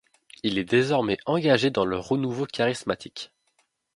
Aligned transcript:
Il 0.41 0.57
est 0.57 0.63
désormais 0.65 1.19
engagé 1.27 1.69
dans 1.69 1.85
le 1.85 1.95
renouveau 1.99 2.47
charismatique. 2.47 3.31